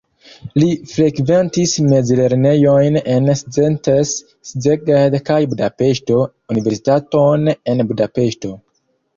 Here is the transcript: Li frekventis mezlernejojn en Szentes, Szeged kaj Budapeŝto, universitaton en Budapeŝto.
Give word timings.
Li 0.61 0.67
frekventis 0.91 1.73
mezlernejojn 1.89 2.97
en 3.15 3.29
Szentes, 3.41 4.15
Szeged 4.53 5.19
kaj 5.29 5.39
Budapeŝto, 5.55 6.19
universitaton 6.57 7.53
en 7.55 7.89
Budapeŝto. 7.93 8.57